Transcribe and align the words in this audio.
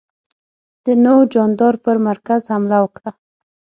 د 0.83 0.85
نوح 1.03 1.21
جاندار 1.33 1.75
پر 1.83 1.97
مرکز 2.07 2.41
حمله 2.53 2.77
وکړه. 2.81 3.09